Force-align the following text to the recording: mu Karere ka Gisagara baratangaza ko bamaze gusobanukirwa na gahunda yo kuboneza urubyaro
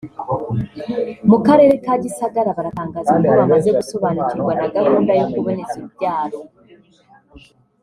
mu 1.29 1.37
Karere 1.47 1.73
ka 1.85 1.93
Gisagara 2.03 2.57
baratangaza 2.57 3.13
ko 3.25 3.29
bamaze 3.39 3.69
gusobanukirwa 3.79 4.51
na 4.59 4.67
gahunda 4.75 5.11
yo 5.19 5.25
kuboneza 5.33 5.73
urubyaro 5.77 6.39